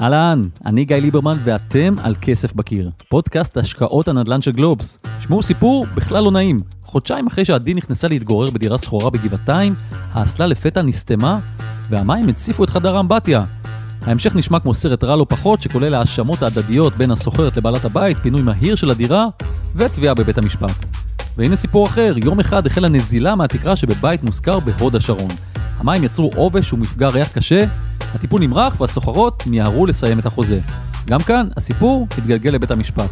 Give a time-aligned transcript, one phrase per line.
[0.00, 4.98] אהלן, אני גיא ליברמן ואתם על כסף בקיר, פודקאסט השקעות הנדל"ן של גלובס.
[5.20, 6.60] שמעו סיפור בכלל לא נעים.
[6.84, 9.74] חודשיים אחרי שעדי נכנסה להתגורר בדירה שכורה בגבעתיים,
[10.12, 11.38] האסלה לפתע נסתמה
[11.90, 13.44] והמים הציפו את חדר האמבטיה.
[14.02, 18.42] ההמשך נשמע כמו סרט רע לא פחות, שכולל האשמות ההדדיות בין הסוחרת לבעלת הבית, פינוי
[18.42, 19.26] מהיר של הדירה
[19.76, 20.84] ותביעה בבית המשפט.
[21.36, 25.30] והנה סיפור אחר, יום אחד החלה נזילה מהתקרה שבבית מושכר בהוד השרון.
[25.78, 27.64] המים יצרו עובש ומפגע ריח קשה,
[28.16, 30.60] הטיפול נמרח והסוחרות מיהרו לסיים את החוזה.
[31.06, 33.10] גם כאן הסיפור התגלגל לבית המשפט.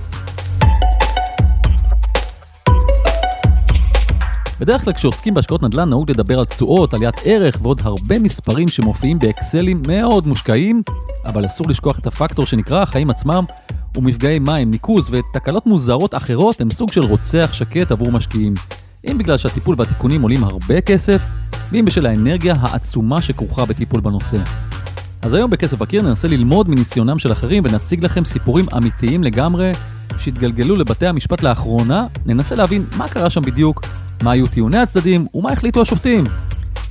[4.61, 9.19] בדרך כלל כשעוסקים בהשקעות נדל"ן נהוג לדבר על תשואות, עליית ערך ועוד הרבה מספרים שמופיעים
[9.19, 10.83] באקסלים מאוד מושקעים,
[11.25, 13.45] אבל אסור לשכוח את הפקטור שנקרא החיים עצמם,
[13.97, 18.55] ומפגעי מים, ניקוז ותקלות מוזרות אחרות הם סוג של רוצח שקט עבור משקיעים.
[19.11, 21.23] אם בגלל שהטיפול והתיקונים עולים הרבה כסף,
[21.73, 24.39] ואם בשל האנרגיה העצומה שכרוכה בטיפול בנושא.
[25.25, 29.73] אז היום בכסף בקיר ננסה ללמוד מניסיונם של אחרים ונציג לכם סיפורים אמיתיים לגמרי
[30.19, 33.81] שהתגלגלו לבתי המשפט לאחרונה, ננסה להבין מה קרה שם בדיוק,
[34.23, 36.25] מה היו טיעוני הצדדים ומה החליטו השופטים.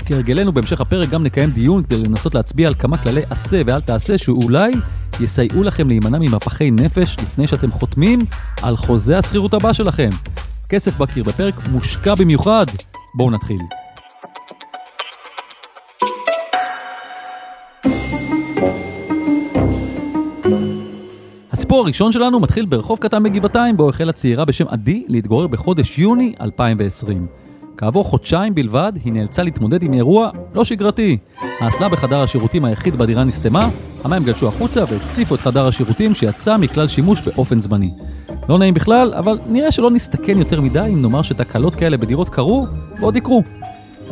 [0.05, 4.17] כהרגלנו בהמשך הפרק גם נקיים דיון כדי לנסות להצביע על כמה כללי עשה ואל תעשה
[4.17, 4.73] שאולי
[5.19, 8.19] יסייעו לכם להימנע ממפחי נפש לפני שאתם חותמים
[8.61, 10.09] על חוזה השכירות הבא שלכם.
[10.69, 12.65] כסף בקיר בפרק מושקע במיוחד.
[13.15, 13.82] בואו נתחיל.
[21.73, 26.33] הסיפור הראשון שלנו מתחיל ברחוב קטן בגבעתיים, בו החלה צעירה בשם עדי להתגורר בחודש יוני
[26.41, 27.27] 2020.
[27.77, 31.17] כעבור חודשיים בלבד, היא נאלצה להתמודד עם אירוע לא שגרתי.
[31.59, 33.69] האסלה בחדר השירותים היחיד בדירה נסתמה,
[34.03, 37.91] המים גלשו החוצה והציפו את חדר השירותים שיצא מכלל שימוש באופן זמני.
[38.49, 42.67] לא נעים בכלל, אבל נראה שלא נסתכן יותר מדי אם נאמר שתקלות כאלה בדירות קרו,
[42.99, 43.43] ועוד יקרו.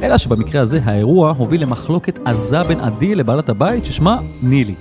[0.03, 4.75] אלא שבמקרה הזה האירוע הוביל למחלוקת עזה בין עדי לבעלת הבית ששמה נילי.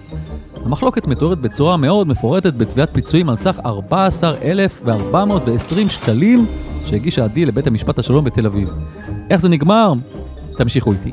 [0.64, 6.46] המחלוקת מתוארת בצורה מאוד מפורטת בתביעת פיצויים על סך 14,420 שקלים
[6.86, 8.68] שהגישה עדי לבית המשפט השלום בתל אביב.
[9.30, 9.92] איך זה נגמר?
[10.56, 11.10] תמשיכו איתי.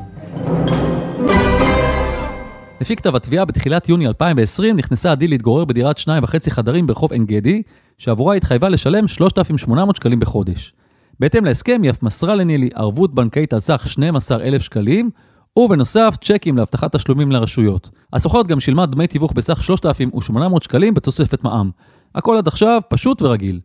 [2.80, 7.26] לפי כתב התביעה, בתחילת יוני 2020 נכנסה עדי להתגורר בדירת שניים וחצי חדרים ברחוב עין
[7.26, 7.62] גדי,
[7.98, 10.72] שעבורה התחייבה לשלם 3,800 שקלים בחודש.
[11.20, 15.10] בהתאם להסכם היא אף מסרה לנילי ערבות בנקאית על סך 12,000 שקלים,
[15.58, 17.90] ובנוסף צ'קים להבטחת תשלומים לרשויות.
[18.12, 21.70] הסוחרת גם שילמה דמי תיווך בסך 3,800 שקלים בתוספת מע"מ.
[22.14, 23.60] הכל עד עכשיו פשוט ורגיל.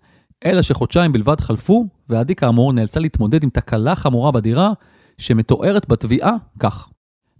[0.45, 4.71] אלא שחודשיים בלבד חלפו, ועדי כאמור נאלצה להתמודד עם תקלה חמורה בדירה,
[5.17, 6.87] שמתוארת בתביעה כך.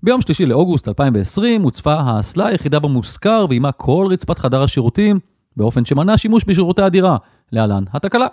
[0.03, 5.19] ביום שלישי לאוגוסט 2020 הוצפה האסלה היחידה במושכר ועימה כל רצפת חדר השירותים,
[5.57, 7.17] באופן שמנע שימוש בשירותי הדירה,
[7.51, 8.27] להלן התקלה.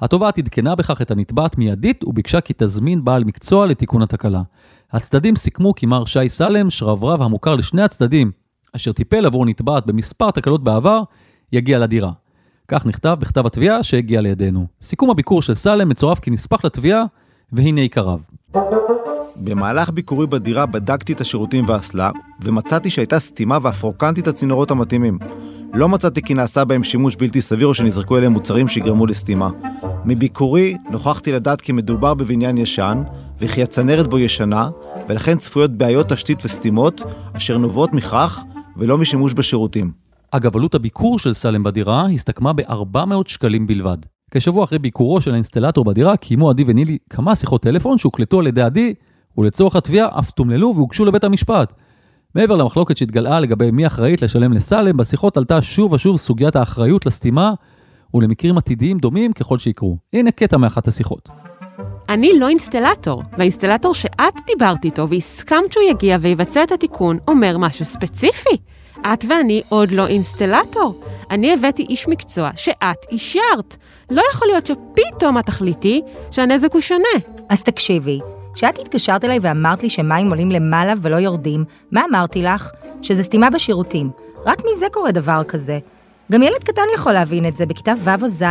[0.00, 4.42] התובעת עדכנה בכך את הנתבעת מיידית וביקשה כי תזמין בעל מקצוע לתיקון התקלה.
[4.92, 8.30] הצדדים סיכמו כי מר שי סלם, שרברב המוכר לשני הצדדים,
[8.76, 11.02] אשר טיפל עבור נתבעת במספר תקלות בעבר,
[11.52, 12.12] יגיע לדירה.
[12.68, 14.66] כך נכתב בכתב התביעה שהגיע לידינו.
[14.82, 17.04] סיכום הביקור של סלם מצורף כנספח לתביעה,
[17.52, 18.18] והנה עיקריו.
[19.36, 22.10] במהלך ביקורי בדירה בדקתי את השירותים והאסלה,
[22.42, 25.18] ומצאתי שהייתה סתימה ואף רוקנתי את הצינורות המתאימים.
[25.74, 29.50] לא מצאתי כי נעשה בהם שימוש בלתי סביר או שנזרקו אליהם מוצרים שיגרמו לסתימה.
[30.04, 33.02] מביקורי נוכחתי לדעת כי מדובר בבניין ישן,
[33.40, 34.70] וכי הצנרת בו ישנה,
[35.08, 37.02] ולכן צפויות בעיות תשתית וסתימות,
[37.32, 38.42] אשר נובעות מכך
[38.76, 39.92] ולא משימוש בשירותים.
[40.30, 43.96] אגב, עלות הביקור של סלם בדירה הסתכמה ב-400 שקלים בלבד.
[44.30, 48.62] כשבוע אחרי ביקורו של האינסטלטור בדירה, קיימו עדי ונילי כמה שיחות טלפון שהוקלטו על ידי
[48.62, 48.94] עדי,
[49.38, 51.72] ולצורך התביעה אף תומללו והוגשו לבית המשפט.
[52.34, 57.52] מעבר למחלוקת שהתגלעה לגבי מי אחראית לשלם לסלם, בשיחות עלתה שוב ושוב סוגיית האחריות לסתימה
[58.14, 59.96] ולמקרים עתידיים דומים ככל שיקרו.
[60.12, 61.28] הנה קטע מאחת השיחות.
[62.10, 67.84] אני לא אינסטלטור, והאינסטלטור שאת דיברת איתו והסכמת שהוא יגיע ויבצע את התיקון אומר משהו
[67.84, 68.56] ספציפי.
[69.00, 71.00] את ואני עוד לא אינסטלטור.
[71.30, 73.76] אני הבאתי איש מקצוע שאת אישרת.
[74.10, 77.18] לא יכול להיות שפתאום את תחליטי שהנזק הוא שונה.
[77.48, 78.18] אז תקשיבי,
[78.54, 82.70] כשאת התקשרת אליי ואמרת לי שמים עולים למעלה ולא יורדים, מה אמרתי לך?
[83.02, 84.10] שזה סתימה בשירותים.
[84.46, 85.78] רק מזה קורה דבר כזה.
[86.30, 88.44] גם ילד קטן יכול להבין את זה בכיתה ו' או ז',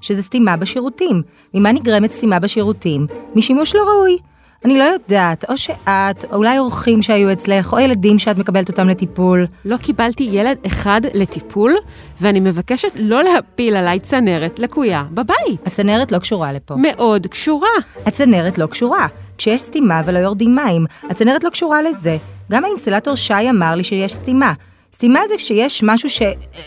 [0.00, 1.22] שזה סתימה בשירותים.
[1.54, 3.06] ממה נגרמת סתימה בשירותים?
[3.34, 4.18] משימוש לא ראוי.
[4.64, 8.88] אני לא יודעת, או שאת, או אולי אורחים שהיו אצלך, או ילדים שאת מקבלת אותם
[8.88, 9.46] לטיפול.
[9.64, 11.74] לא קיבלתי ילד אחד לטיפול,
[12.20, 15.66] ואני מבקשת לא להפיל עליי צנרת לקויה בבית.
[15.66, 16.74] הצנרת לא קשורה לפה.
[16.78, 17.68] מאוד קשורה.
[18.06, 19.06] הצנרת לא קשורה.
[19.38, 22.16] כשיש סתימה ולא יורדים מים, הצנרת לא קשורה לזה.
[22.50, 24.52] גם האינסטלטור שי אמר לי שיש סתימה.
[24.94, 26.22] סתימה זה כשיש משהו ש...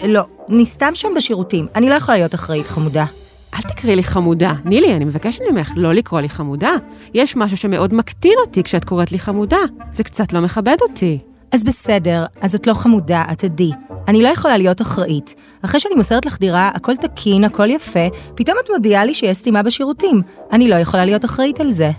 [0.07, 1.67] לא, נסתם שם בשירותים.
[1.75, 3.05] אני לא יכולה להיות אחראית, חמודה.
[3.53, 4.53] אל תקראי לי חמודה.
[4.65, 6.71] נילי, אני מבקשת ממך לא לקרוא לי חמודה.
[7.13, 9.57] יש משהו שמאוד מקטין אותי כשאת קוראת לי חמודה.
[9.91, 11.19] זה קצת לא מכבד אותי.
[11.51, 13.71] אז בסדר, אז את לא חמודה, את עדי.
[14.07, 15.35] אני לא יכולה להיות אחראית.
[15.61, 19.63] אחרי שאני מוסרת לך דירה, הכל תקין, הכל יפה, פתאום את מודיעה לי שיש סתימה
[19.63, 20.21] בשירותים.
[20.51, 21.91] אני לא יכולה להיות אחראית על זה.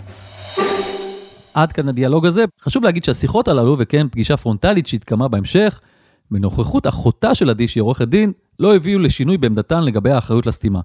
[1.53, 2.45] עד כאן הדיאלוג הזה.
[2.61, 5.79] חשוב להגיד שהשיחות הללו, וכן פגישה פרונטלית שהתקיימה בהמשך,
[6.31, 10.79] בנוכחות אחותה של עדי, שהיא עורכת דין, לא הביאו לשינוי בעמדתן לגבי האחריות לסתימה.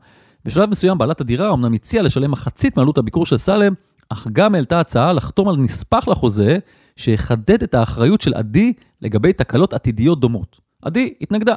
[0.44, 3.72] בשלב מסוים בעלת הדירה אמנם הציעה לשלם מחצית מעלות הביקור של סלם,
[4.08, 6.58] אך גם העלתה הצעה לחתום על נספח לחוזה,
[6.96, 10.60] שיחדד את האחריות של עדי לגבי תקלות עתידיות דומות.
[10.82, 11.54] עדי התנגדה.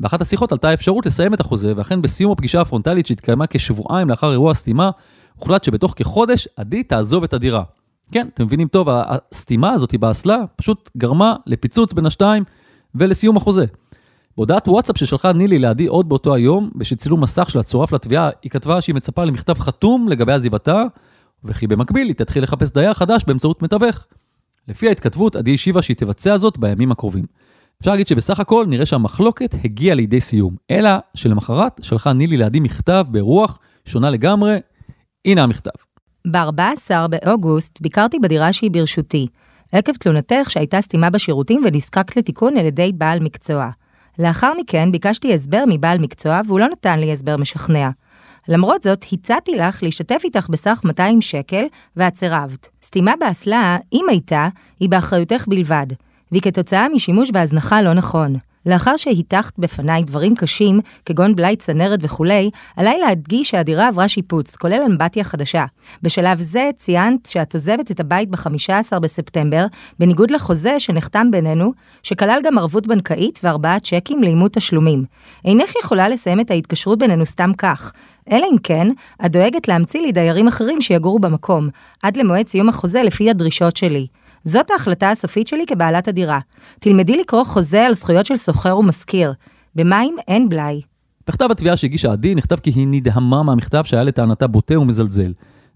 [0.00, 4.50] באחת השיחות עלתה האפשרות לסיים את החוזה, ואכן בסיום הפגישה הפרונטלית שהתקיימה כשבועיים לאחר אירוע
[4.50, 4.90] הסתימה,
[5.34, 7.62] הוחלט שבתוך כחודש עדי תעזוב את הדירה.
[8.12, 12.44] כן, אתם מבינים טוב, הסתימה הזאת באסלה פשוט גרמה לפיצוץ בין השתיים
[12.98, 13.64] ולסיום החוזה.
[14.36, 18.80] בהודעת וואטסאפ ששלחה נילי לעדי עוד באותו היום, ושצילום מסך שלה צורף לתביעה, היא כתבה
[18.80, 20.84] שהיא מצפה למכתב חתום לגבי עזיבתה,
[21.44, 24.06] וכי במקביל היא תתחיל לחפש דייר חדש באמצעות מתווך.
[24.68, 27.24] לפי ההתכתבות, עדי השיבה שהיא תבצע זאת בימים הקרובים.
[27.80, 33.04] אפשר להגיד שבסך הכל נראה שהמחלוקת הגיעה לידי סיום, אלא שלמחרת שלחה נילי לעדי מכתב
[33.10, 34.56] ברוח שונה לגמרי.
[35.24, 35.70] הנה המכתב.
[36.30, 39.26] ב-14 באוגוסט ביקרתי בדירה שהיא ברשותי,
[39.72, 43.70] עקב תלונתך שהייתה סתימה בשירותים ונזקקת לתיקון על ידי בעל מקצוע.
[44.18, 47.90] לאחר מכן ביקשתי הסבר מבעל מקצוע והוא לא נתן לי הסבר משכנע.
[48.48, 51.64] למרות זאת, הצעתי לך להשתתף איתך בסך 200 שקל,
[51.96, 52.68] ואת סירבת.
[52.82, 54.48] סתימה באסלה, אם הייתה,
[54.80, 55.86] היא באחריותך בלבד,
[56.32, 58.36] והיא כתוצאה משימוש והזנחה לא נכון.
[58.66, 64.82] לאחר שהיטחת בפניי דברים קשים, כגון בלאי צנרת וכולי, עליי להדגיש שהדירה עברה שיפוץ, כולל
[64.86, 65.64] אמבטיה חדשה.
[66.02, 69.66] בשלב זה ציינת שאת עוזבת את הבית ב-15 בספטמבר,
[69.98, 71.72] בניגוד לחוזה שנחתם בינינו,
[72.02, 75.04] שכלל גם ערבות בנקאית וארבעה צ'קים לאימות תשלומים.
[75.44, 77.92] אינך יכולה לסיים את ההתקשרות בינינו סתם כך,
[78.32, 78.88] אלא אם כן,
[79.26, 81.68] את דואגת להמציא לי דיירים אחרים שיגורו במקום,
[82.02, 84.06] עד למועד סיום החוזה לפי הדרישות שלי.
[84.44, 86.38] זאת ההחלטה הסופית שלי כבעלת הדירה.
[86.80, 89.32] תלמדי לקרוא חוזה על זכויות של סוחר ומשכיר.
[89.74, 90.80] במים אין בלאי.
[91.28, 95.32] בכתב התביעה שהגישה עדי נכתב כי היא נדהמה מהמכתב שהיה לטענתה בוטה ומזלזל.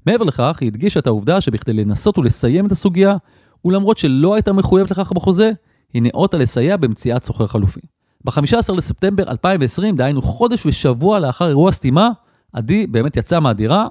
[0.06, 3.16] מעבר לכך, היא הדגישה את העובדה שבכדי לנסות ולסיים את הסוגיה,
[3.64, 5.50] ולמרות שלא הייתה מחויבת לכך בחוזה,
[5.94, 7.80] היא נאותה לסייע במציאת סוחר חלופי.
[8.24, 12.10] ב-15 לספטמבר 2020, דהיינו חודש ושבוע לאחר אירוע סתימה,
[12.52, 13.86] עדי באמת יצא מהדירה,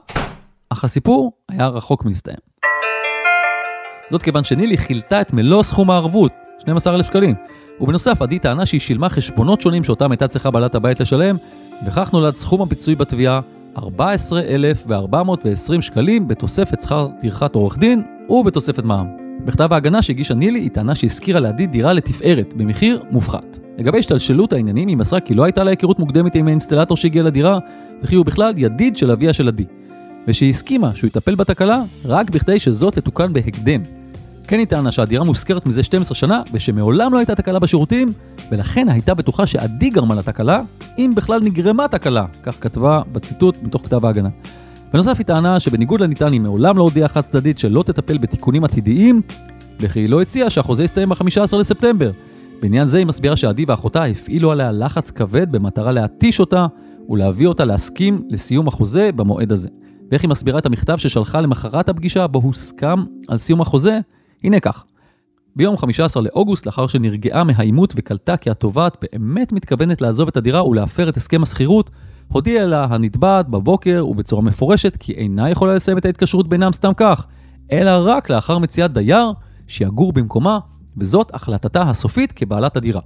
[0.69, 2.50] אך הסיפור היה רחוק מלהסתיים.
[4.11, 7.35] זאת כיוון שנילי חילטה את מלוא סכום הערבות, 12,000 שקלים.
[7.81, 11.37] ובנוסף, עדי טענה שהיא שילמה חשבונות שונים שאותם הייתה צריכה בעלת הבית לשלם,
[11.85, 13.39] וכך נולד סכום הפיצוי בתביעה
[13.77, 19.07] 14,420 שקלים בתוספת שכר טרחת עורך דין ובתוספת מע"מ.
[19.45, 23.59] בכתב ההגנה שהגישה נילי, היא טענה שהשכירה לעדי דירה לתפארת, במחיר מופחת.
[23.77, 27.59] לגבי השתלשלות העניינים, היא מסרה כי לא הייתה לה היכרות מוקדמת עם האינסטלטור שהגיע לדירה,
[28.03, 29.65] וכי הוא בכלל ידיד של אביה של עדי.
[30.27, 34.00] ושהיא הסכימה שהוא יטפל בתקלה רק בכדי שזאת תתוקן בהקדם.
[34.51, 38.13] כן היא טענה שהדירה מושכרת מזה 12 שנה, ושמעולם לא הייתה תקלה בשירותים,
[38.51, 40.62] ולכן הייתה בטוחה שעדי גרמה לתקלה,
[40.98, 44.30] אם בכלל נגרמה תקלה, כך כתבה בציטוט מתוך כתב ההגנה.
[44.94, 49.21] בנוסף היא טענה שבניגוד לניתן היא מעולם לא הודיעה חד צדדית שלא תטפל בתיקונים עתידיים,
[49.80, 52.12] וכי היא לא הציעה שהחוזה יסתיים ב-15 לספטמבר.
[52.62, 56.65] בעניין זה היא מסבירה שעדי ואחותה הפעילו עליה לחץ כבד במטרה להתיש אותה
[57.09, 59.69] ולהביא אותה להסכים לסיום החוזה במועד הזה.
[60.12, 64.00] ואיך היא מסבירה את המכתב ששלחה למחרת הפגישה בו הוסכם על סיום החוזה,
[64.43, 64.83] הנה כך.
[65.55, 71.10] ביום 15 לאוגוסט, לאחר שנרגעה מהעימות וקלטה כי התובעת באמת מתכוונת לעזוב את הדירה ולהפר
[71.10, 71.89] את הסכם השכירות,
[72.27, 77.25] הודיעה לה הנתבעת בבוקר ובצורה מפורשת כי אינה יכולה לסיים את ההתקשרות בינם סתם כך,
[77.71, 79.31] אלא רק לאחר מציאת דייר
[79.67, 80.60] שיגור במקומה,
[80.98, 83.01] וזאת החלטתה הסופית כבעלת הדירה.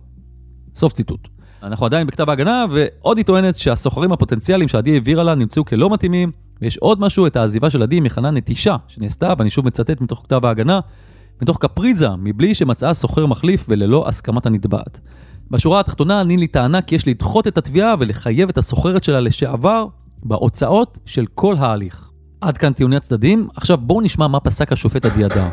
[0.76, 1.28] סוף ציטוט.
[1.64, 6.32] אנחנו עדיין בכתב ההגנה, ועוד היא טוענת שהסוחרים הפוטנציאליים שעדי העבירה לה נמצאו כלא מתאימים,
[6.62, 10.46] ויש עוד משהו, את העזיבה של עדי מכנה נטישה, שנעשתה, ואני שוב מצטט מתוך כתב
[10.46, 10.80] ההגנה,
[11.42, 15.00] מתוך קפריזה, מבלי שמצאה סוחר מחליף וללא הסכמת הנתבעת.
[15.52, 19.88] בשורה התחתונה, נילי טענה כי יש לדחות את התביעה ולחייב את הסוחרת שלה לשעבר
[20.24, 22.10] בהוצאות של כל ההליך.
[22.42, 25.48] עד כאן טיעוני הצדדים, עכשיו בואו נשמע מה פסק השופט עדי אדר.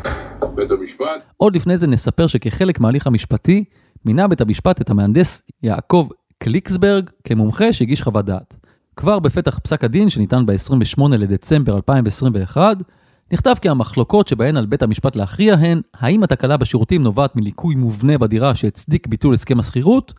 [0.55, 1.05] בית המשפט?
[1.37, 3.63] עוד לפני זה נספר שכחלק מההליך המשפטי,
[4.05, 8.55] מינה בית המשפט את המהנדס יעקב קליקסברג כמומחה שהגיש חוות דעת.
[8.95, 12.77] כבר בפתח פסק הדין שניתן ב-28 לדצמבר 2021,
[13.31, 18.17] נכתב כי המחלוקות שבהן על בית המשפט להכריע הן האם התקלה בשירותים נובעת מליקוי מובנה
[18.17, 20.13] בדירה שהצדיק ביטול הסכם השכירות,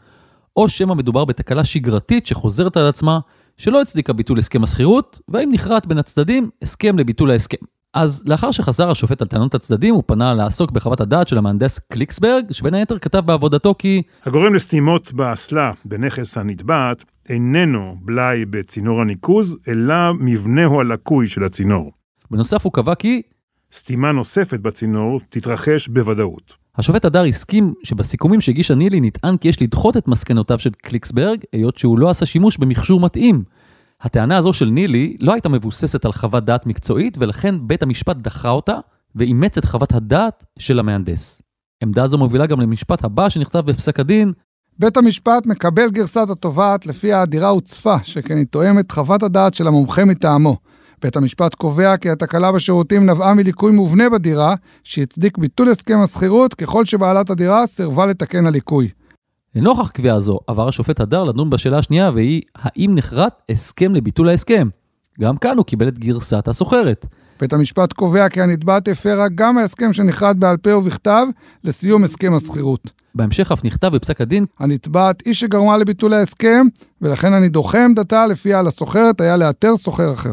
[0.57, 3.19] או שמא מדובר בתקלה שגרתית שחוזרת על עצמה,
[3.57, 7.57] שלא הצדיקה ביטול הסכם השכירות, והאם נכרת בין הצדדים הסכם לביטול ההסכם.
[7.95, 12.45] אז לאחר שחזר השופט על טענות הצדדים, הוא פנה לעסוק בחוות הדעת של המהנדס קליקסברג,
[12.51, 14.03] שבין היתר כתב בעבודתו כי...
[14.27, 21.91] הגורם לסתימות באסלה בנכס הנתבעת איננו בלאי בצינור הניקוז, אלא מבנהו הלקוי של הצינור.
[22.35, 23.23] בנוסף הוא קבע כי...
[23.73, 26.55] סתימה נוספת בצינור תתרחש בוודאות.
[26.77, 31.79] השופט הדר הסכים שבסיכומים שהגישה נילי נטען כי יש לדחות את מסקנותיו של קליקסברג, היות
[31.79, 33.45] שהוא לא עשה שימוש במכשור מתאים.
[34.01, 38.51] הטענה הזו של נילי לא הייתה מבוססת על חוות דעת מקצועית, ולכן בית המשפט דחה
[38.51, 38.77] אותה,
[39.15, 41.43] ואימץ את חוות הדעת של המהנדס.
[41.83, 44.33] עמדה זו מובילה גם למשפט הבא שנכתב בפסק הדין,
[44.79, 50.05] בית המשפט מקבל גרסת התובעת לפיה הדירה הוצפה, שכן היא תואמת חוות הדעת של המומחה
[50.05, 50.57] מטעמו.
[51.05, 56.85] בית המשפט קובע כי התקלה בשירותים נבעה מליקוי מובנה בדירה, שהצדיק ביטול הסכם השכירות ככל
[56.85, 58.89] שבעלת הדירה סירבה לתקן הליקוי.
[59.55, 64.69] לנוכח קביעה זו, עבר השופט הדר לדון בשאלה השנייה, והיא, האם נחרט הסכם לביטול ההסכם?
[65.21, 67.07] גם כאן הוא קיבל את גרסת הסוחרת.
[67.41, 71.27] בית המשפט קובע כי הנתבעת הפרה גם ההסכם שנכרת בעל פה ובכתב
[71.65, 72.91] לסיום הסכם השכירות.
[73.15, 76.67] בהמשך אף נכתב בפסק הדין, הנתבעת היא שגרמה לביטול ההסכם,
[77.03, 80.33] ולכן אני דוחה עמדתה לפיה על הסוחרת היה לאתר סוחר אחר.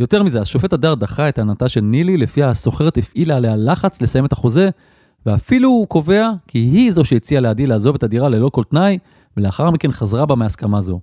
[0.00, 4.24] יותר מזה, השופט הדר דחה את טענתה של נילי, לפיה הסוחרת הפעילה עליה לחץ לסיים
[4.24, 4.70] את החוזה,
[5.26, 8.98] ואפילו הוא קובע כי היא זו שהציעה לעדי לעזוב את הדירה ללא כל תנאי,
[9.36, 11.00] ולאחר מכן חזרה בה מהסכמה זו.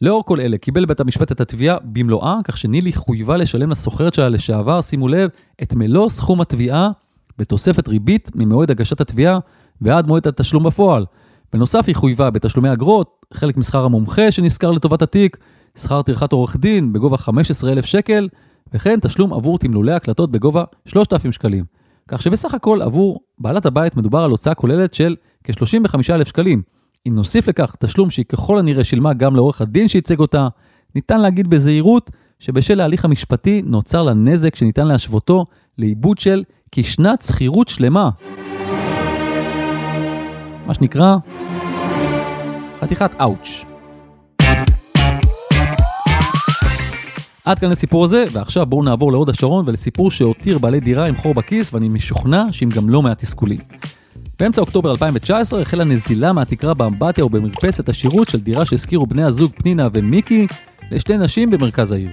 [0.00, 4.28] לאור כל אלה, קיבל בית המשפט את התביעה במלואה, כך שנילי חויבה לשלם לסוחרת שלה
[4.28, 5.30] לשעבר, שימו לב,
[5.62, 6.90] את מלוא סכום התביעה,
[7.38, 9.38] בתוספת ריבית ממועד הגשת התביעה
[9.80, 11.04] ועד מועד התשלום בפועל.
[11.52, 15.36] בנוסף, היא חויבה בתשלומי אגרות, חלק משכר המומחה שנזכר לטובת התיק,
[15.76, 18.28] שכר טרחת עורך דין בגובה 15,000 שקל,
[18.74, 21.64] וכן תשלום עבור תמלולי הקלטות בגובה 3,000 שקלים.
[22.08, 26.62] כך שבסך הכל עבור בעלת הבית מדובר על הוצאה כוללת של כ-35,000 שקלים.
[27.08, 30.48] אם נוסיף לכך תשלום שהיא ככל הנראה שילמה גם לעורך הדין שייצג אותה,
[30.94, 35.46] ניתן להגיד בזהירות שבשל ההליך המשפטי נוצר לה נזק שניתן להשוותו
[35.78, 38.10] לעיבוד של כשנת שכירות שלמה.
[40.66, 41.16] מה שנקרא,
[42.80, 43.75] חתיכת אאוץ'.
[47.46, 51.34] עד כאן לסיפור הזה, ועכשיו בואו נעבור להוד השרון ולסיפור שהותיר בעלי דירה עם חור
[51.34, 53.58] בכיס, ואני משוכנע שעם גם לא מעט תסכולים.
[54.38, 59.88] באמצע אוקטובר 2019 החלה נזילה מהתקרה באמבטיה ובמרפסת השירות של דירה שהזכירו בני הזוג פנינה
[59.92, 60.46] ומיקי
[60.90, 62.10] לשתי נשים במרכז העיר.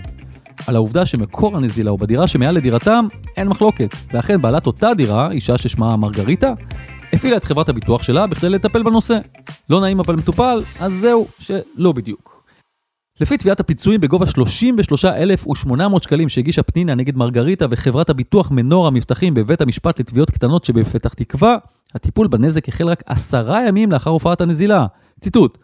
[0.68, 5.58] על העובדה שמקור הנזילה הוא בדירה שמעל לדירתם, אין מחלוקת, ואכן בעלת אותה דירה, אישה
[5.58, 6.54] ששמה מרגריטה,
[7.14, 9.18] הפעילה את חברת הביטוח שלה בכדי לטפל בנושא.
[9.70, 12.33] לא נעים אבל מטופל, אז זהו, שלא בדיוק.
[13.24, 19.62] לפי תביעת הפיצויים בגובה 33,800 שקלים שהגישה פנינה נגד מרגריטה וחברת הביטוח מנור המבטחים בבית
[19.62, 21.58] המשפט לתביעות קטנות שבפתח תקווה,
[21.96, 24.86] הטיפול בנזק החל רק עשרה ימים לאחר הופעת הנזילה.
[25.20, 25.58] ציטוט: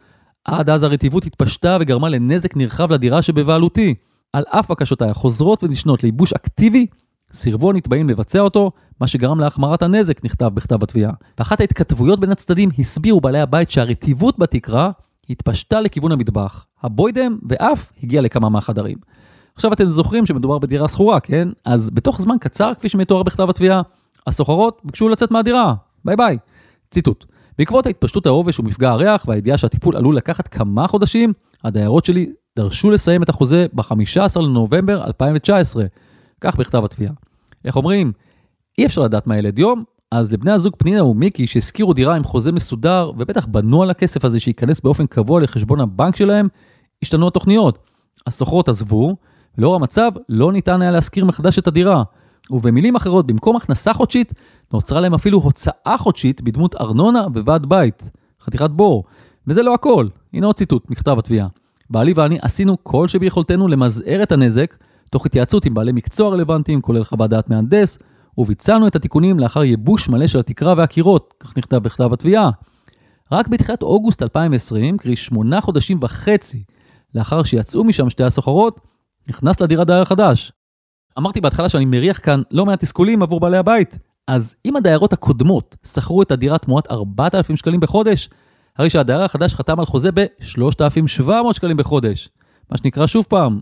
[0.45, 3.95] עד אז הרטיבות התפשטה וגרמה לנזק נרחב לדירה שבבעלותי.
[4.33, 6.87] על אף בקשותיי החוזרות ונשנות לייבוש אקטיבי,
[7.33, 11.11] סירבו הנתבעים לבצע אותו, מה שגרם להחמרת הנזק, נכתב בכתב התביעה.
[11.37, 14.91] באחת ההתכתבויות בין הצדדים הסבירו בעלי הבית שהרטיבות בתקרה
[15.29, 18.97] התפשטה לכיוון המטבח, הבוידם ואף הגיע לכמה מהחדרים.
[19.55, 21.47] עכשיו אתם זוכרים שמדובר בדירה שכורה, כן?
[21.65, 23.81] אז בתוך זמן קצר, כפי שמתואר בכתב התביעה,
[24.27, 25.73] הסוחרות ביקשו לצאת מהדירה,
[26.05, 26.37] ביי ביי.
[26.91, 27.25] ציטוט:
[27.57, 31.33] בעקבות ההתפשטות העובש ומפגע הריח והידיעה שהטיפול עלול לקחת כמה חודשים,
[31.63, 35.85] הדיירות שלי דרשו לסיים את החוזה ב-15 לנובמבר 2019.
[36.41, 37.13] כך בכתב התביעה.
[37.65, 38.11] איך אומרים?
[38.77, 42.51] אי אפשר לדעת מה ילד יום, אז לבני הזוג פנינה ומיקי שהשכירו דירה עם חוזה
[42.51, 46.47] מסודר, ובטח בנו על הכסף הזה שייכנס באופן קבוע לחשבון הבנק שלהם,
[47.03, 47.79] השתנו התוכניות.
[48.27, 49.15] הסוחרות עזבו,
[49.57, 52.03] ולאור המצב לא ניתן היה להשכיר מחדש את הדירה.
[52.51, 54.33] ובמילים אחרות, במקום הכנסה חודשית,
[54.73, 58.09] נוצרה להם אפילו הוצאה חודשית בדמות ארנונה וועד בית.
[58.41, 59.03] חתיכת בור.
[59.47, 60.07] וזה לא הכל.
[60.33, 61.47] הנה עוד ציטוט מכתב התביעה.
[61.89, 64.75] בעלי ואני עשינו כל שביכולתנו למזער את הנזק,
[65.09, 67.99] תוך התייעצות עם בעלי מקצוע רלוונטיים, כולל חוות דעת מהנדס,
[68.37, 72.49] וביצענו את התיקונים לאחר ייבוש מלא של התקרה והקירות, כך נכתב בכתב התביעה.
[73.31, 76.63] רק בתחילת אוגוסט 2020, קרי שמונה חודשים וחצי
[77.15, 78.81] לאחר שיצאו משם שתי הסוחרות,
[79.27, 80.51] נכנס לדירה דייר חדש.
[81.17, 85.75] אמרתי בהתחלה שאני מריח כאן לא מעט תסכולים עבור בעלי הבית, אז אם הדיירות הקודמות
[85.85, 88.29] שכרו את הדירה תמורת 4,000 שקלים בחודש,
[88.77, 92.29] הרי שהדייר החדש חתם על חוזה ב-3,700 שקלים בחודש.
[92.69, 93.59] מה שנקרא שוב פעם,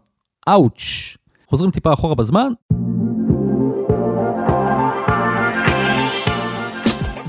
[0.49, 1.17] אאוץ'.
[1.49, 2.53] חוזרים טיפה אחורה בזמן.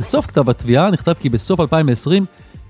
[0.00, 2.24] בסוף כתב התביעה נכתב כי בסוף 2020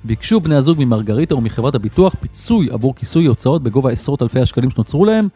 [0.04, 5.04] ביקשו בני הזוג ממרגריטה ומחברת הביטוח פיצוי עבור כיסוי הוצאות בגובה עשרות אלפי השקלים שנוצרו
[5.04, 5.28] להם,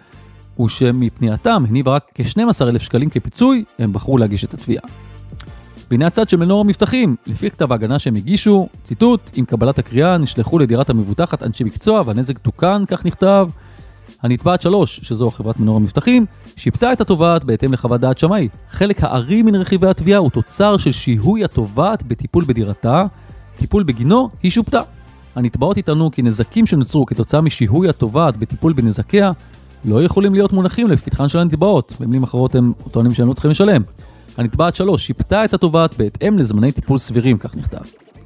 [0.61, 4.83] ושמפנייתם הניבה רק כ-12,000 שקלים כפיצוי, הם בחרו להגיש את התביעה.
[5.91, 10.59] והנה הצד של מנור המבטחים, לפי כתב ההגנה שהם הגישו, ציטוט, עם קבלת הקריאה נשלחו
[10.59, 13.49] לדירת המבוטחת אנשי מקצוע והנזק תוקן, כך נכתב.
[14.23, 18.49] הנתבעת 3, שזו חברת מנור המבטחים, שיפטה את התובעת בהתאם לחוות דעת שמאי.
[18.71, 23.07] חלק הארי מן רכיבי התביעה הוא תוצר של שיהוי התובעת בטיפול בדירתה,
[23.57, 24.81] טיפול בגינו היא שופטה.
[25.37, 29.33] הנתבעות יטענו כי נזקים שנוצרו כתוצאה משיהוי התובעת בטיפול בנזקיה
[29.85, 33.83] לא יכולים להיות מונחים לפתחן של הנתבעות, במילים אחרות הם טוענים שהם לא צריכים לשלם.
[34.37, 37.79] הנתבעת 3 שיפטה את התובעת בהתאם לזמני טיפול סבירים, כך נכתב.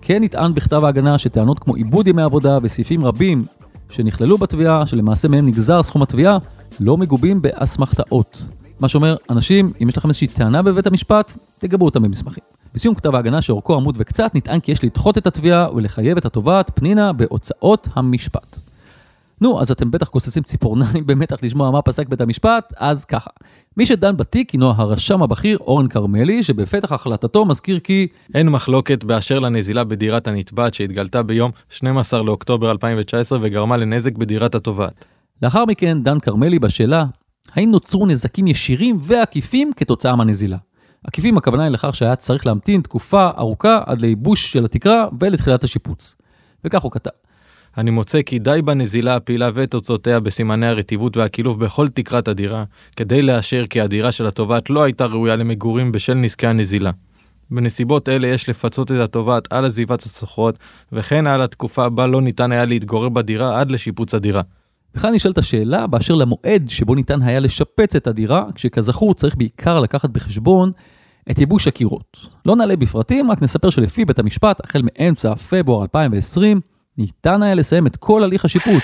[0.03, 3.45] כן נטען בכתב ההגנה שטענות כמו עיבוד ימי עבודה וסעיפים רבים
[3.91, 6.39] שנכללו בתביעה, שלמעשה מהם נגזר סכום התביעה,
[6.81, 8.43] לא מגובים באסמכתאות.
[8.81, 12.45] מה שאומר, אנשים, אם יש לכם איזושהי טענה בבית המשפט, תגבו אותם במסמכים.
[12.75, 16.71] בסיום כתב ההגנה שאורכו עמוד וקצת, נטען כי יש לדחות את התביעה ולחייב את התובעת
[16.75, 18.61] פנינה בהוצאות המשפט.
[19.41, 23.31] נו, אז אתם בטח כוססים ציפורניים במתח לשמוע מה פסק בית המשפט, אז ככה.
[23.77, 29.39] מי שדן בתיק הינו הרשם הבכיר אורן כרמלי, שבפתח החלטתו מזכיר כי אין מחלוקת באשר
[29.39, 35.05] לנזילה בדירת הנתבעת שהתגלתה ביום 12 לאוקטובר 2019 וגרמה לנזק בדירת התובעת.
[35.43, 37.05] לאחר מכן דן כרמלי בשאלה
[37.53, 40.57] האם נוצרו נזקים ישירים ועקיפים כתוצאה מהנזילה.
[41.05, 46.15] עקיפים הכוונה היא לכך שהיה צריך להמתין תקופה ארוכה עד לייבוש של התקרה ולתחילת השיפוץ.
[46.65, 47.11] וכך הוא כתב.
[47.79, 52.65] אני מוצא כי די בנזילה הפעילה ותוצאותיה בסימני הרטיבות והקילוף בכל תקרת הדירה,
[52.97, 56.91] כדי לאשר כי הדירה של התובעת לא הייתה ראויה למגורים בשל נזקי הנזילה.
[57.51, 60.59] בנסיבות אלה יש לפצות את התובעת על עזיבת הסוחרות,
[60.93, 64.43] וכן על התקופה בה לא ניתן היה להתגורר בדירה עד לשיפוץ הדירה.
[64.95, 70.11] וכאן נשאלת השאלה באשר למועד שבו ניתן היה לשפץ את הדירה, כשכזכור צריך בעיקר לקחת
[70.11, 70.73] בחשבון
[71.31, 72.27] את ייבוש הקירות.
[72.47, 76.61] לא נעלה בפרטים, רק נספר שלפי בית המשפט, החל מאמצע פברואר 2020,
[76.99, 78.83] ניתן היה לסיים את כל הליך השיפוץ.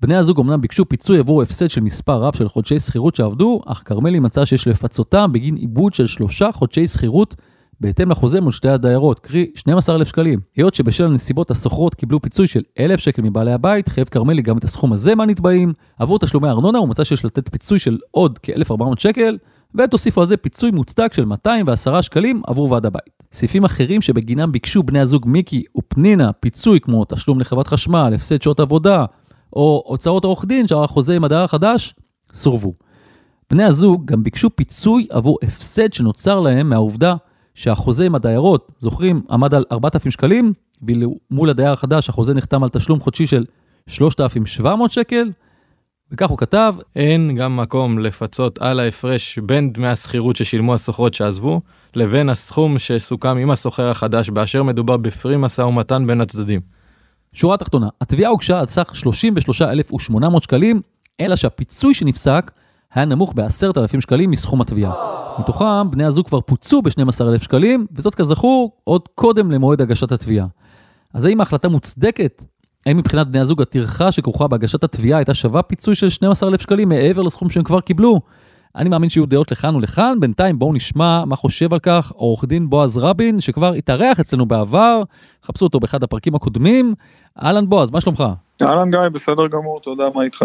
[0.00, 3.82] בני הזוג אמנם ביקשו פיצוי עבור הפסד של מספר רב של חודשי שכירות שעבדו, אך
[3.84, 7.34] כרמלי מצא שיש לפצותם בגין עיבוד של שלושה חודשי שכירות
[7.80, 10.40] בהתאם לחוזה מול שתי הדיירות, קרי 12,000 שקלים.
[10.56, 14.64] היות שבשל הנסיבות הסוחרות קיבלו פיצוי של 1,000 שקל מבעלי הבית, חייב כרמלי גם את
[14.64, 15.72] הסכום הזה מהנתבעים.
[15.98, 19.38] עבור תשלומי ארנונה הוא מצא שיש לתת פיצוי של עוד כ-1,400 שקל,
[19.74, 23.22] ותוסיפו על זה פיצוי מוצדק של 210 שקלים עבור ועד הבית.
[23.32, 28.60] סעיפים אחרים שבגינם ביקשו בני הזוג מיקי ופנינה פיצוי כמו תשלום לחברת חשמל, הפסד שעות
[28.60, 29.04] עבודה,
[29.52, 31.94] או הוצאות עורך דין שערך חוזה עם הדייר החדש,
[32.32, 32.74] סורבו.
[33.50, 37.14] בני הזוג גם ביקשו פיצוי עבור הפסד שנוצר להם מהעובדה
[37.54, 40.52] שהחוזה עם הדיירות, זוכרים, עמד על 4,000 שקלים,
[40.82, 43.44] ומול הדייר החדש החוזה נחתם על תשלום חודשי של
[43.86, 45.30] 3,700 שקל,
[46.10, 51.60] וכך הוא כתב, אין גם מקום לפצות על ההפרש בין דמי השכירות ששילמו השוכרות שעזבו,
[51.94, 56.60] לבין הסכום שסוכם עם השוכר החדש באשר מדובר בפרי משא ומתן בין הצדדים.
[57.32, 60.80] שורה תחתונה, התביעה הוגשה על סך 33,800 שקלים,
[61.20, 62.50] אלא שהפיצוי שנפסק
[62.94, 64.92] היה נמוך ב-10,000 שקלים מסכום התביעה.
[65.38, 70.46] מתוכם, בני הזוג כבר פוצו ב-12,000 שקלים, וזאת כזכור עוד קודם למועד הגשת התביעה.
[71.14, 72.42] אז האם ההחלטה מוצדקת?
[72.86, 77.22] האם מבחינת בני הזוג הטרחה שכרוכה בהגשת התביעה הייתה שווה פיצוי של 12,000 שקלים מעבר
[77.22, 78.20] לסכום שהם כבר קיבלו?
[78.76, 82.70] אני מאמין שיהיו דעות לכאן ולכאן, בינתיים בואו נשמע מה חושב על כך עורך דין
[82.70, 85.02] בועז רבין, שכבר התארח אצלנו בעבר,
[85.44, 86.94] חפשו אותו באחד הפרקים הקודמים.
[87.42, 88.24] אהלן בועז, מה שלומך?
[88.62, 90.44] אהלן גיא, בסדר גמור, תודה, מה איתך?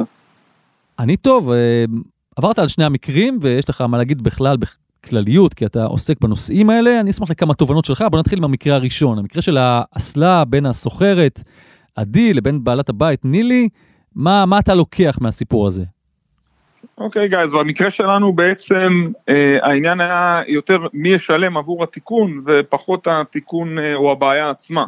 [0.99, 1.85] אני טוב, אה,
[2.35, 6.99] עברת על שני המקרים ויש לך מה להגיד בכלל בכלליות, כי אתה עוסק בנושאים האלה,
[6.99, 11.43] אני אשמח לכמה תובנות שלך, בוא נתחיל עם המקרה הראשון, המקרה של האסלה בין הסוחרת
[11.99, 13.69] עדי לבין בעלת הבית נילי,
[14.15, 15.83] מה, מה אתה לוקח מהסיפור הזה?
[16.97, 18.89] אוקיי okay, גיא, במקרה שלנו בעצם
[19.29, 24.85] אה, העניין היה יותר מי ישלם עבור התיקון ופחות התיקון אה, או הבעיה עצמה.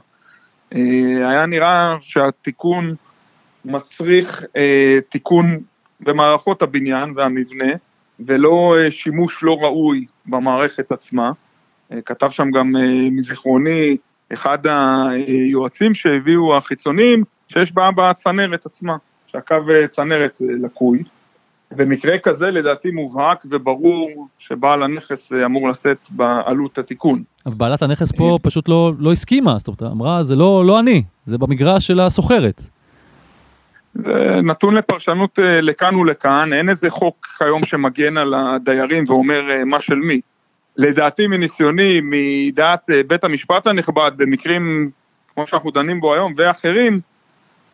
[0.75, 2.95] אה, היה נראה שהתיקון
[3.65, 5.45] מצריך אה, תיקון
[5.99, 7.73] במערכות הבניין והמבנה
[8.19, 11.31] ולא אה, שימוש לא ראוי במערכת עצמה.
[11.91, 13.97] אה, כתב שם גם אה, מזיכרוני
[14.33, 18.95] אחד היועצים שהביאו החיצוניים שיש בעיה בצנרת עצמה,
[19.27, 21.03] שהקו אה, צנרת אה, לקוי.
[21.71, 27.23] במקרה כזה לדעתי מובהק וברור שבעל הנכס אה, אמור לשאת בעלות התיקון.
[27.45, 31.03] אבל בעלת הנכס פה פשוט לא, לא הסכימה, זאת אומרת, אמרה, זה לא, לא אני,
[31.25, 32.61] זה במגרש של הסוחרת.
[33.93, 39.95] זה נתון לפרשנות לכאן ולכאן, אין איזה חוק כיום שמגן על הדיירים ואומר מה של
[39.95, 40.21] מי.
[40.81, 44.91] לדעתי מניסיוני, מדעת בית המשפט הנכבד, במקרים
[45.33, 46.99] כמו שאנחנו דנים בו היום ואחרים,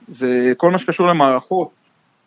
[0.07, 1.69] זה כל מה שקשור למערכות.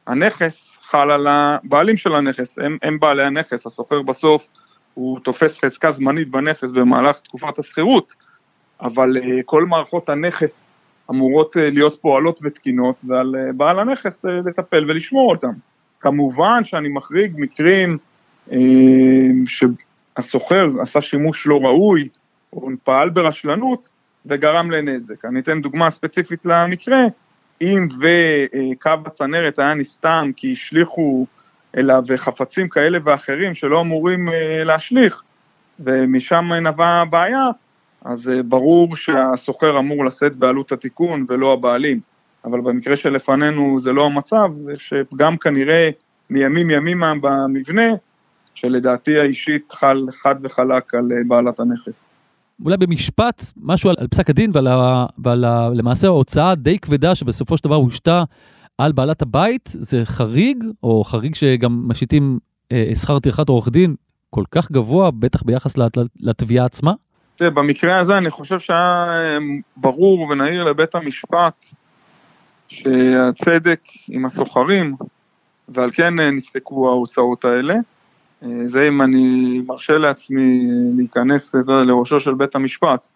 [0.07, 4.49] הנכס חל על הבעלים של הנכס, הם, הם בעלי הנכס, הסוחר בסוף
[4.95, 8.14] הוא תופס חזקה זמנית בנכס במהלך תקופת השכירות,
[8.81, 10.64] אבל uh, כל מערכות הנכס
[11.11, 15.53] אמורות uh, להיות פועלות ותקינות, ועל בעל הנכס לטפל ולשמור אותם.
[16.01, 17.99] כמובן שאני מחריג מקרים
[18.49, 18.53] uh,
[20.21, 22.09] שהסוחר עשה שימוש לא ראוי,
[22.53, 23.89] או פעל ברשלנות
[24.27, 25.25] וגרם לנזק.
[25.25, 27.03] אני אתן דוגמה ספציפית למקרה,
[27.61, 31.27] אם וקו הצנרת היה נסתם כי השליכו
[31.77, 35.23] אליו חפצים כאלה ואחרים שלא אמורים אה, להשליך,
[35.81, 37.47] ומשם נבעה הבעיה,
[38.05, 41.99] אז אה, ברור שהסוחר אמור לשאת בעלות התיקון ולא הבעלים.
[42.45, 45.91] אבל במקרה שלפנינו זה לא המצב, יש פגם כנראה
[46.31, 47.89] מימים ימימה במבנה,
[48.55, 52.07] שלדעתי האישית חל חד וחלק על בעלת הנכס.
[52.65, 57.15] אולי במשפט, משהו על, על פסק הדין ועל, ה, ועל ה, למעשה ההוצאה די כבדה
[57.15, 58.25] שבסופו של דבר הושתה
[58.79, 62.39] על בעלת הבית, זה חריג, או חריג שגם משיתים
[62.73, 63.95] אה, שכר טרחת עורך דין
[64.31, 65.75] כל כך גבוה, בטח ביחס
[66.21, 66.93] לתביעה עצמה?
[67.37, 69.39] תראה, במקרה הזה אני חושב שהיה אה,
[69.77, 71.67] ברור ונהיר לבית המשפט
[72.69, 74.97] שהצדק עם הסוחרים,
[75.69, 77.75] ועל כן אה, נפסקו ההוצאות האלה.
[78.42, 81.55] אה, זה אם אני מרשה לעצמי להיכנס
[81.87, 83.09] לראשו של בית המשפט.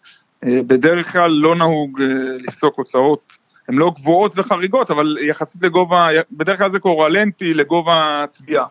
[0.45, 2.01] בדרך כלל לא נהוג
[2.41, 3.33] לפסוק הוצאות,
[3.69, 8.67] הן לא גבוהות וחריגות, אבל יחסית לגובה, בדרך כלל זה קורלנטי לגובה התביעה.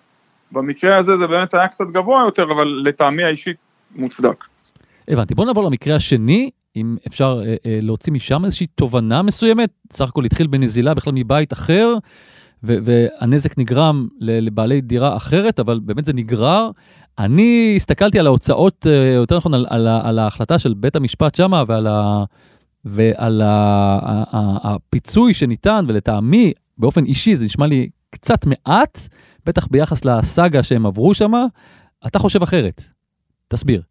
[0.52, 3.58] במקרה הזה זה באמת היה קצת גבוה יותר, אבל לטעמי האישית
[3.96, 4.44] מוצדק.
[5.08, 10.10] הבנתי, בוא נעבור למקרה השני, אם אפשר אה, אה, להוציא משם איזושהי תובנה מסוימת, סך
[10.10, 11.96] הכל התחיל בנזילה בכלל מבית אחר,
[12.64, 16.70] והנזק נגרם לבעלי דירה אחרת, אבל באמת זה נגרר.
[17.20, 21.64] אני הסתכלתי על ההוצאות, אה, יותר נכון, על, על, על ההחלטה של בית המשפט שמה
[21.68, 22.24] ועל, ה,
[22.86, 23.48] ועל ה,
[24.02, 29.00] ה, ה, הפיצוי שניתן, ולטעמי, באופן אישי, זה נשמע לי קצת מעט,
[29.46, 31.46] בטח ביחס לסאגה שהם עברו שמה.
[32.08, 32.84] אתה חושב אחרת.
[33.48, 33.82] תסביר.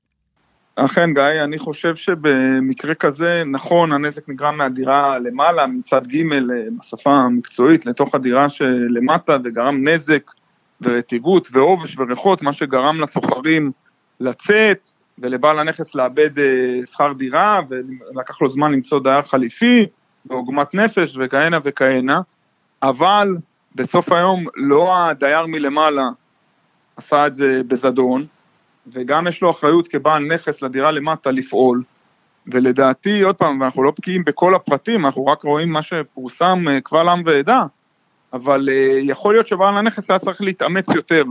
[0.76, 6.38] אכן גיא, אני חושב שבמקרה כזה, נכון, הנזק נגרם מהדירה למעלה, מצד ג' אה,
[6.78, 10.32] בשפה המקצועית, לתוך הדירה שלמטה, וגרם נזק
[10.80, 13.72] ורטיבות ועובש וריחות, מה שגרם לסוחרים
[14.20, 19.86] לצאת, ולבעל הנכס לאבד אה, שכר דירה, ולקח לו זמן למצוא דייר חליפי,
[20.26, 22.20] ועוגמת נפש וכהנה וכהנה,
[22.82, 23.28] אבל
[23.74, 26.08] בסוף היום לא הדייר מלמעלה
[26.96, 28.26] עשה את זה בזדון,
[28.86, 31.82] וגם יש לו אחריות כבעל נכס לדירה למטה לפעול.
[32.46, 37.08] ולדעתי, עוד פעם, אנחנו לא בקיאים בכל הפרטים, אנחנו רק רואים מה שפורסם אה, קבל
[37.08, 37.62] עם ועדה,
[38.32, 41.24] אבל uh, יכול להיות שבעל הנכס היה צריך להתאמץ יותר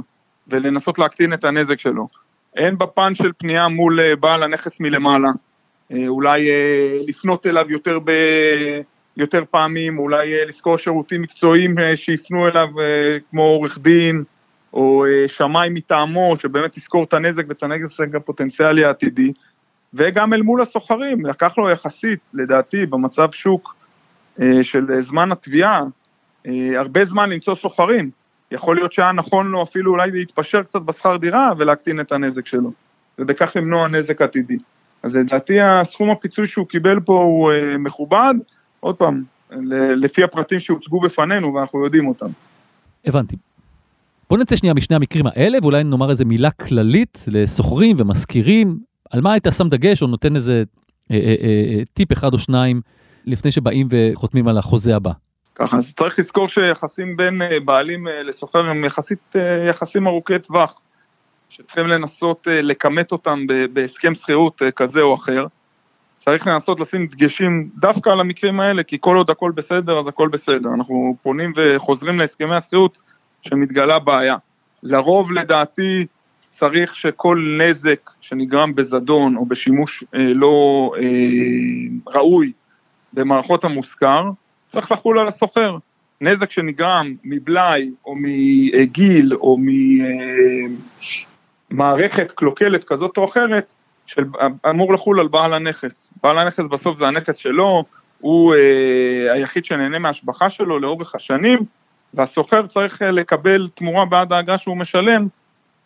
[0.47, 2.07] ולנסות להקטין את הנזק שלו.
[2.55, 5.29] אין בפן של פנייה מול uh, בעל הנכס מלמעלה,
[6.07, 6.49] אולי
[7.07, 8.11] לפנות אליו יותר, ב,
[9.17, 12.67] יותר פעמים, אולי לשכור שירותים מקצועיים שיפנו אליו
[13.31, 14.23] כמו עורך דין,
[14.73, 19.31] או אה, שמאי מטעמו, שבאמת יזכור את הנזק ואת הנזק הפוטנציאלי העתידי,
[19.93, 23.75] וגם אל מול הסוחרים, לקח לו יחסית, לדעתי, במצב שוק
[24.41, 25.84] אה, של זמן התביעה,
[26.47, 28.10] אה, הרבה זמן למצוא סוחרים.
[28.51, 32.71] יכול להיות שהיה נכון לו אפילו אולי להתפשר קצת בשכר דירה ולהקטין את הנזק שלו,
[33.19, 34.57] ובכך למנוע נזק עתידי.
[35.03, 38.34] אז לדעתי הסכום הפיצוי שהוא קיבל פה הוא מכובד,
[38.79, 39.23] עוד פעם,
[39.95, 42.29] לפי הפרטים שהוצגו בפנינו ואנחנו יודעים אותם.
[43.05, 43.36] הבנתי.
[44.31, 49.33] בוא נצא שנייה משני המקרים האלה, ואולי נאמר איזה מילה כללית לסוחרים ומשכירים, על מה
[49.33, 50.63] היית שם דגש או נותן איזה
[51.11, 52.81] אה, אה, אה, אה, טיפ אחד או שניים
[53.25, 55.11] לפני שבאים וחותמים על החוזה הבא.
[55.55, 59.35] ככה, אז צריך לזכור שיחסים בין אה, בעלים אה, לסוחר הם יחסית
[59.69, 60.81] יחסים ארוכי טווח,
[61.49, 65.45] שצריכים לנסות לכמת אותם בהסכם שכירות כזה או אחר.
[66.17, 70.29] צריך לנסות לשים דגשים דווקא על המקרים האלה, כי כל עוד הכל בסדר, אז הכל
[70.29, 70.69] בסדר.
[70.73, 72.97] אנחנו פונים וחוזרים להסכמי השכירות
[73.41, 74.36] שמתגלה בעיה.
[74.84, 76.06] לרוב לדעתי
[76.49, 81.01] צריך שכל נזק שנגרם בזדון או בשימוש אה, לא אה,
[82.08, 82.51] ראוי
[83.13, 84.23] במערכות המושכר,
[84.67, 85.77] צריך לחול על הסוחר.
[86.21, 89.58] נזק שנגרם מבלאי או מגיל או
[91.71, 93.73] ממערכת אה, קלוקלת כזאת או אחרת,
[94.06, 94.23] של,
[94.69, 96.12] אמור לחול על בעל הנכס.
[96.23, 97.84] בעל הנכס בסוף זה הנכס שלו,
[98.19, 101.60] הוא אה, היחיד שנהנה מההשבחה שלו לאורך השנים,
[102.13, 105.26] והסוחר צריך אה, לקבל תמורה בעד האגרה שהוא משלם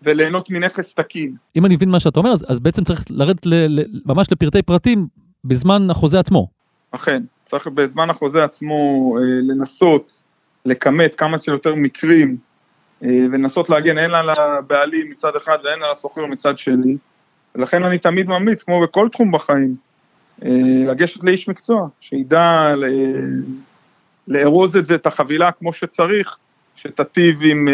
[0.02, 1.36] וליהנות מנכס תקין.
[1.56, 4.62] אם אני מבין מה שאתה אומר, אז, אז בעצם צריך לרדת ל, ל, ממש לפרטי
[4.62, 5.08] פרטים
[5.46, 6.48] בזמן החוזה עצמו.
[6.92, 10.24] אכן, צריך בזמן החוזה עצמו אה, לנסות
[10.66, 12.38] לכמת כמה שיותר מקרים
[13.04, 16.98] אה, ולנסות להגן הן על הבעלים מצד אחד והן על הסוחר מצד שני.
[17.56, 19.76] ולכן אני תמיד ממליץ, כמו בכל תחום בחיים,
[20.46, 20.50] אה,
[20.88, 22.74] לגשת לאיש מקצוע, שידע
[24.28, 26.38] לארוז את זה, את החבילה כמו שצריך,
[26.76, 27.74] שתטיב עם אה,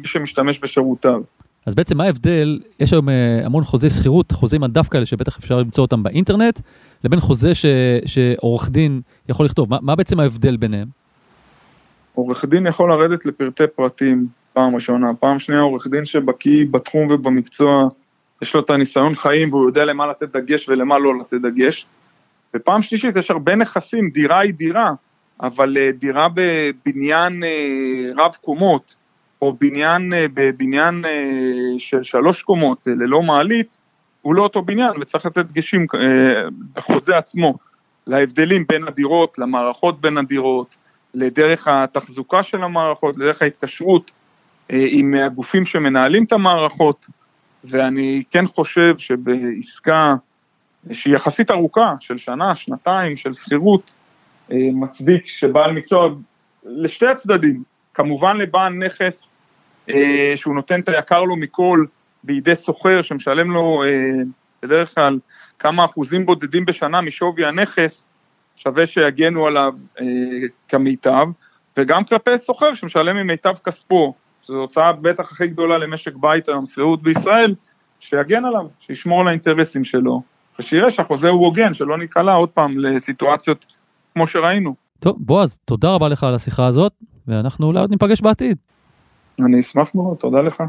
[0.00, 1.20] מי שמשתמש בשירותיו.
[1.66, 5.58] אז בעצם מה ההבדל, יש היום אה, המון חוזי שכירות, חוזי מדף כאלה שבטח אפשר
[5.58, 6.60] למצוא אותם באינטרנט,
[7.04, 7.66] לבין חוזה ש,
[8.06, 10.88] שעורך דין יכול לכתוב, מה, מה בעצם ההבדל ביניהם?
[12.14, 17.88] עורך דין יכול לרדת לפרטי פרטים פעם ראשונה, פעם שנייה עורך דין שבקיא בתחום ובמקצוע,
[18.42, 21.86] יש לו את הניסיון חיים והוא יודע למה לתת דגש ולמה לא לתת דגש.
[22.56, 24.92] ופעם שלישית יש הרבה נכסים, דירה היא דירה,
[25.40, 28.96] אבל אה, דירה בבניין אה, רב קומות,
[29.42, 31.04] או בניין אה, בבניין
[31.78, 33.78] של שלוש קומות ללא מעלית,
[34.22, 35.86] הוא לא אותו בניין, וצריך לתת דגשים
[36.72, 37.54] בחוזה עצמו,
[38.06, 40.76] להבדלים בין הדירות, למערכות בין הדירות,
[41.14, 44.12] לדרך התחזוקה של המערכות, לדרך ההתקשרות
[44.70, 47.06] עם הגופים שמנהלים את המערכות,
[47.64, 50.14] ואני כן חושב שבעסקה
[50.92, 53.94] שהיא יחסית ארוכה, של שנה, שנתיים, של שכירות,
[54.50, 56.08] מצדיק שבעל מקצוע,
[56.64, 57.62] לשתי הצדדים,
[57.94, 59.34] כמובן לבעל נכס
[59.90, 61.84] אה, שהוא נותן את היקר לו מכל
[62.24, 63.82] בידי סוחר שמשלם לו
[64.62, 65.18] בדרך כלל
[65.58, 68.08] כמה אחוזים בודדים בשנה משווי הנכס,
[68.56, 69.72] שווה שיגנו עליו
[70.68, 71.26] כמיטב,
[71.76, 77.02] וגם כלפי סוחר שמשלם ממיטב כספו, שזו הוצאה בטח הכי גדולה למשק בית היום, שכירות
[77.02, 77.54] בישראל,
[78.00, 80.22] שיגן עליו, שישמור על האינטרסים שלו,
[80.58, 83.66] ושיראה שהחוזה הוא הוגן, שלא ניקלע עוד פעם לסיטואציות
[84.14, 84.74] כמו שראינו.
[85.00, 86.92] טוב, בועז, תודה רבה לך על השיחה הזאת,
[87.26, 88.56] ואנחנו אולי עוד ניפגש בעתיד.
[89.40, 90.62] אני אשמח מאוד, תודה לך.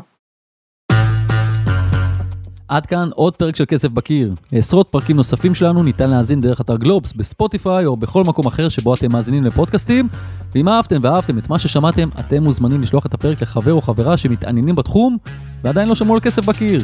[2.68, 4.34] עד כאן עוד פרק של כסף בקיר.
[4.52, 8.94] לעשרות פרקים נוספים שלנו ניתן להאזין דרך אתר גלובס, בספוטיפיי או בכל מקום אחר שבו
[8.94, 10.08] אתם מאזינים לפודקאסטים.
[10.56, 14.76] ואם אהבתם ואהבתם את מה ששמעתם, אתם מוזמנים לשלוח את הפרק לחבר או חברה שמתעניינים
[14.76, 15.18] בתחום
[15.64, 16.80] ועדיין לא שמעו על כסף בקיר.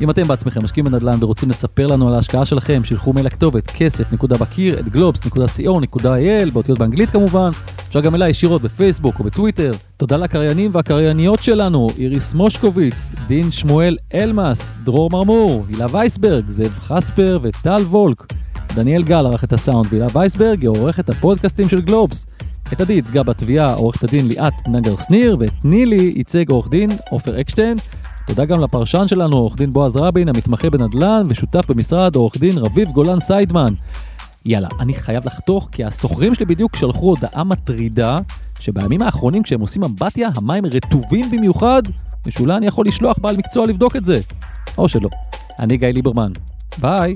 [0.00, 4.78] אם אתם בעצמכם משקיעים בנדל"ן ורוצים לספר לנו על ההשקעה שלכם, שילחו מייל לכתובת כסף.בקיר
[4.80, 7.50] at globes.co.il באותיות באנגלית כמובן.
[7.88, 9.70] אפשר גם אליי ישירות בפייסבוק או בטוויטר.
[9.96, 17.38] תודה לקריינים והקרייניות שלנו, איריס מושקוביץ, דין שמואל אלמאס, דרור מרמור, הילה וייסברג, זאב חספר
[17.42, 18.26] וטל וולק.
[18.74, 22.26] דניאל גל ערך את הסאונד והילה וייסברג היא עורכת הפודקאסטים של גלובס.
[22.72, 27.40] את עדי ייצגה בתביעה עורכת הדין ליאת נגר שניר ואת נילי ייצג עורך דין עופר
[27.40, 27.76] אקשטיין.
[28.28, 32.88] תודה גם לפרשן שלנו, עורך דין בועז רבין, המתמחה בנדל"ן ושותף במשרד עורך דין רביב
[32.88, 33.74] גולן סיידמן.
[34.44, 38.18] יאללה, אני חייב לחתוך כי השוכרים שלי בדיוק שלחו הודעה מטרידה
[38.60, 41.82] שבימים האחרונים כשהם עושים אמבטיה המים רטובים במיוחד
[42.26, 44.20] ושאולי אני יכול לשלוח בעל מקצוע לבדוק את זה.
[44.78, 45.08] או שלא.
[45.58, 46.32] אני גיא ליברמן.
[46.80, 47.14] ביי.